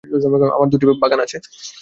[0.55, 1.37] আমার দুটি বাগান আছে।